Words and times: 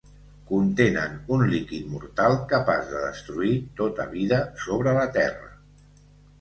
Contenen 0.51 1.19
un 1.35 1.43
líquid 1.51 1.91
mortal, 1.91 2.39
capaç 2.55 2.89
de 2.95 3.03
destruir 3.05 3.53
tota 3.83 4.11
vida 4.17 4.43
sobre 4.67 4.99
la 5.03 5.07
Terra. 5.23 5.57